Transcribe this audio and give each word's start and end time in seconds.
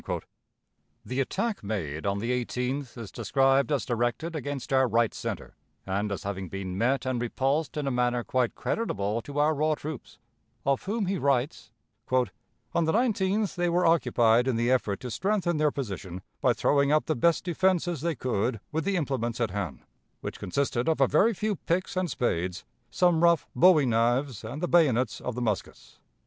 The 1.05 1.19
attack 1.21 1.63
made 1.63 2.07
on 2.07 2.17
the 2.17 2.31
18th 2.43 2.97
is 2.97 3.11
described 3.11 3.71
as 3.71 3.85
directed 3.85 4.35
against 4.35 4.73
our 4.73 4.87
right 4.87 5.13
center, 5.13 5.53
and 5.85 6.11
as 6.11 6.23
having 6.23 6.49
been 6.49 6.75
met 6.75 7.05
and 7.05 7.21
repulsed 7.21 7.77
in 7.77 7.85
a 7.85 7.91
manner 7.91 8.23
quite 8.23 8.55
creditable 8.55 9.21
to 9.21 9.37
our 9.37 9.53
raw 9.53 9.75
troops, 9.75 10.17
of 10.65 10.85
whom 10.85 11.05
he 11.05 11.19
writes: 11.19 11.69
"On 12.09 12.33
the 12.85 12.91
19th 12.91 13.53
they 13.53 13.69
were 13.69 13.85
occupied 13.85 14.47
in 14.47 14.55
the 14.55 14.71
effort 14.71 15.01
to 15.01 15.11
strengthen 15.11 15.57
their 15.57 15.69
position 15.69 16.23
by 16.41 16.53
throwing 16.53 16.91
up 16.91 17.05
the 17.05 17.15
best 17.15 17.43
defenses 17.43 18.01
they 18.01 18.15
could 18.15 18.59
with 18.71 18.85
the 18.85 18.95
implements 18.95 19.39
at 19.39 19.51
hand, 19.51 19.81
which 20.21 20.39
consisted 20.39 20.89
of 20.89 20.99
a 20.99 21.05
very 21.05 21.35
few 21.35 21.57
picks 21.57 21.95
and 21.95 22.09
spades, 22.09 22.65
some 22.89 23.21
rough 23.23 23.45
bowie 23.55 23.85
knives, 23.85 24.43
and 24.43 24.63
the 24.63 24.67
bayonets 24.67 25.19
of 25.21 25.35
the 25.35 25.43
muskets.... 25.43 25.99